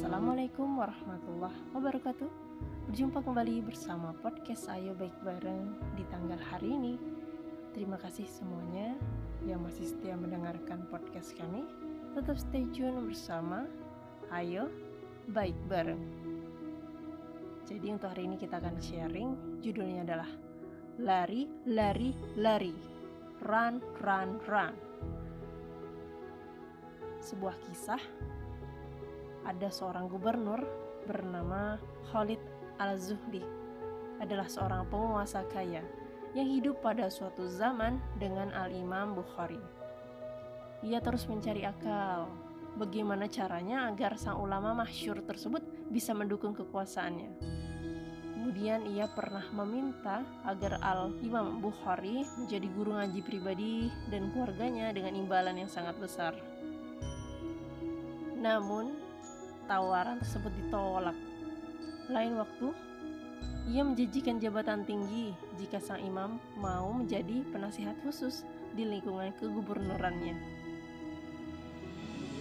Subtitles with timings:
[0.00, 2.30] Assalamualaikum warahmatullahi wabarakatuh.
[2.88, 6.96] Berjumpa kembali bersama podcast Ayo Baik Bareng di tanggal hari ini.
[7.76, 8.96] Terima kasih semuanya
[9.44, 11.68] yang masih setia mendengarkan podcast kami.
[12.16, 13.68] Tetap stay tune bersama
[14.32, 14.72] Ayo
[15.36, 16.00] Baik Bareng.
[17.68, 19.60] Jadi untuk hari ini kita akan sharing.
[19.60, 20.30] Judulnya adalah
[20.96, 22.72] Lari, lari, lari.
[23.44, 24.72] Run, run, run.
[27.20, 28.00] Sebuah kisah
[29.50, 30.62] ada seorang gubernur
[31.10, 31.74] bernama
[32.14, 32.38] Khalid
[32.78, 33.42] Al-Zuhli
[34.22, 35.82] adalah seorang penguasa kaya
[36.38, 39.58] yang hidup pada suatu zaman dengan Al-Imam Bukhari.
[40.86, 42.30] Ia terus mencari akal
[42.78, 47.58] bagaimana caranya agar sang ulama masyur tersebut bisa mendukung kekuasaannya.
[48.38, 55.58] Kemudian ia pernah meminta agar Al-Imam Bukhari menjadi guru ngaji pribadi dan keluarganya dengan imbalan
[55.58, 56.38] yang sangat besar.
[58.40, 58.96] Namun,
[59.70, 61.14] tawaran tersebut ditolak.
[62.10, 62.74] Lain waktu,
[63.70, 68.42] ia menjanjikan jabatan tinggi jika sang imam mau menjadi penasihat khusus
[68.74, 70.34] di lingkungan kegubernurannya.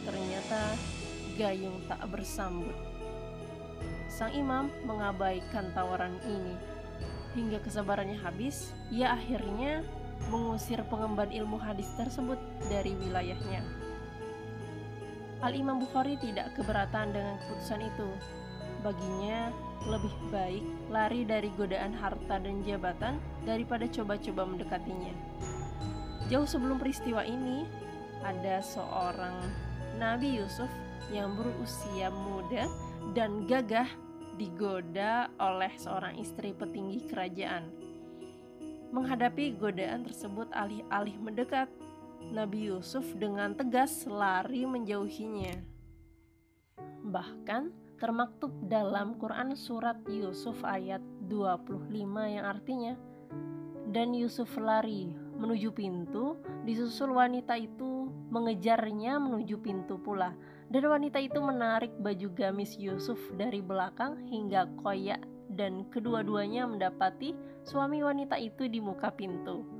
[0.09, 0.61] Ternyata
[1.37, 2.73] Gayung tak bersambut.
[4.09, 6.57] Sang imam mengabaikan tawaran ini.
[7.37, 9.85] Hingga kesabarannya habis, ia akhirnya
[10.27, 12.35] mengusir pengemban ilmu hadis tersebut
[12.67, 13.78] dari wilayahnya.
[15.39, 18.09] Al-Imam Bukhari tidak keberatan dengan keputusan itu.
[18.83, 19.51] Baginya,
[19.87, 23.15] lebih baik lari dari godaan harta dan jabatan
[23.47, 25.15] daripada coba-coba mendekatinya.
[26.27, 27.63] Jauh sebelum peristiwa ini,
[28.23, 29.39] ada seorang
[29.95, 30.67] Nabi Yusuf
[31.11, 32.67] yang berusia muda
[33.15, 33.87] dan gagah
[34.35, 37.67] digoda oleh seorang istri petinggi kerajaan.
[38.91, 41.67] Menghadapi godaan tersebut alih-alih mendekat,
[42.29, 45.55] Nabi Yusuf dengan tegas lari menjauhinya.
[47.07, 51.89] Bahkan termaktub dalam Quran surat Yusuf ayat 25
[52.27, 52.93] yang artinya
[53.89, 55.09] dan Yusuf lari
[55.39, 56.37] menuju pintu,
[56.67, 60.35] disusul wanita itu mengejarnya menuju pintu pula.
[60.69, 67.33] Dan wanita itu menarik baju gamis Yusuf dari belakang hingga koyak dan kedua-duanya mendapati
[67.65, 69.78] suami wanita itu di muka pintu.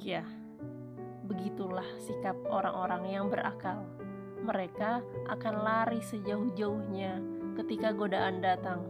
[0.00, 0.26] Ya,
[1.24, 3.86] begitulah sikap orang-orang yang berakal.
[4.44, 5.00] Mereka
[5.30, 7.22] akan lari sejauh-jauhnya
[7.56, 8.84] ketika godaan datang.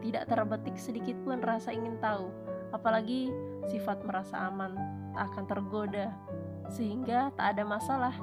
[0.00, 2.32] Tidak terbetik sedikit pun rasa ingin tahu,
[2.72, 3.30] apalagi
[3.68, 4.74] sifat merasa aman
[5.14, 6.08] tak akan tergoda,
[6.72, 8.14] sehingga tak ada masalah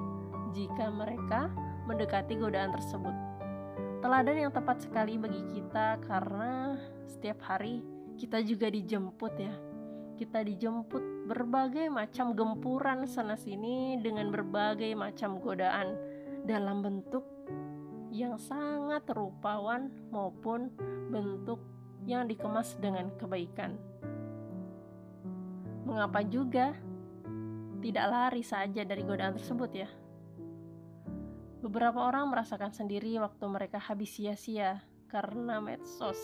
[0.51, 1.47] jika mereka
[1.85, 3.13] mendekati godaan tersebut.
[4.03, 6.77] Teladan yang tepat sekali bagi kita karena
[7.09, 7.81] setiap hari
[8.17, 9.53] kita juga dijemput ya
[10.17, 15.93] kita dijemput berbagai macam gempuran sana-sini dengan berbagai macam godaan
[16.41, 17.21] dalam bentuk
[18.09, 20.73] yang sangat rupawan maupun
[21.13, 21.61] bentuk
[22.09, 23.77] yang dikemas dengan kebaikan.
[25.85, 26.73] Mengapa juga
[27.79, 29.89] tidak lari saja dari godaan tersebut ya?
[31.61, 36.19] Beberapa orang merasakan sendiri waktu mereka habis sia-sia karena medsos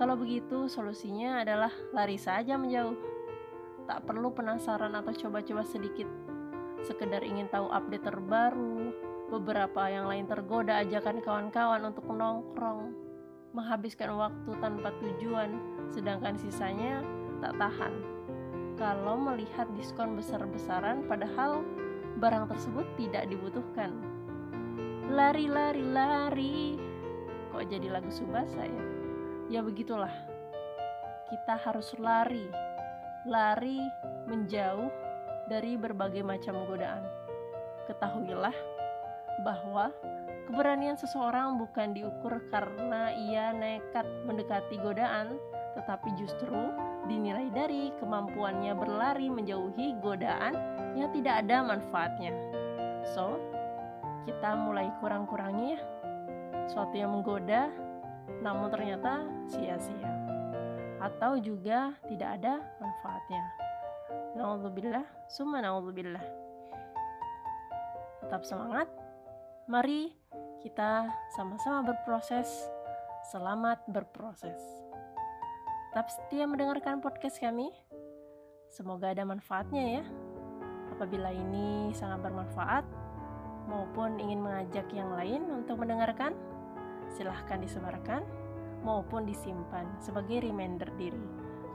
[0.00, 2.96] kalau begitu, solusinya adalah lari saja menjauh.
[3.84, 6.08] Tak perlu penasaran atau coba-coba sedikit.
[6.80, 8.96] Sekedar ingin tahu update terbaru,
[9.28, 12.96] beberapa yang lain tergoda ajakan kawan-kawan untuk nongkrong,
[13.52, 15.60] menghabiskan waktu tanpa tujuan,
[15.92, 17.04] sedangkan sisanya
[17.44, 17.92] tak tahan.
[18.80, 21.60] Kalau melihat diskon besar-besaran padahal
[22.16, 23.92] barang tersebut tidak dibutuhkan.
[25.12, 26.58] Lari, lari, lari.
[27.52, 28.89] Kok jadi lagu Subasa ya?
[29.50, 30.14] Ya begitulah.
[31.26, 32.46] Kita harus lari.
[33.26, 33.82] Lari
[34.30, 34.88] menjauh
[35.50, 37.02] dari berbagai macam godaan.
[37.90, 38.54] Ketahuilah
[39.42, 39.90] bahwa
[40.46, 45.36] keberanian seseorang bukan diukur karena ia nekat mendekati godaan
[45.74, 46.70] tetapi justru
[47.06, 50.54] dinilai dari kemampuannya berlari menjauhi godaan
[50.94, 52.34] yang tidak ada manfaatnya.
[53.14, 53.38] So
[54.26, 55.80] kita mulai kurang-kurangi ya.
[56.70, 57.89] Suatu yang menggoda
[58.38, 60.20] namun ternyata sia-sia
[61.00, 63.44] atau juga tidak ada manfaatnya.
[64.36, 66.22] Nauzubillah, summa nauzubillah.
[68.20, 68.86] Tetap semangat.
[69.66, 70.12] Mari
[70.60, 72.46] kita sama-sama berproses.
[73.32, 74.60] Selamat berproses.
[75.90, 77.72] Tetap setia mendengarkan podcast kami.
[78.70, 80.04] Semoga ada manfaatnya ya.
[80.94, 82.84] Apabila ini sangat bermanfaat
[83.66, 86.36] maupun ingin mengajak yang lain untuk mendengarkan,
[87.14, 88.22] silahkan disebarkan
[88.86, 91.20] maupun disimpan sebagai reminder diri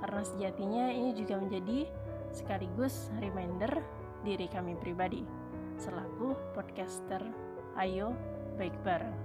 [0.02, 1.88] karena sejatinya ini juga menjadi
[2.36, 3.80] sekaligus reminder
[4.26, 5.24] diri kami pribadi
[5.80, 7.22] selaku podcaster
[7.76, 8.16] Ayo
[8.56, 9.16] Baik Bareng.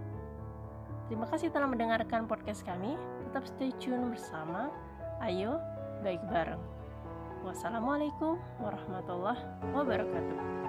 [1.10, 2.94] Terima kasih telah mendengarkan podcast kami.
[3.26, 4.70] Tetap stay tune bersama.
[5.18, 5.58] Ayo,
[6.06, 6.62] baik bareng.
[7.42, 9.42] Wassalamualaikum warahmatullahi
[9.74, 10.59] wabarakatuh.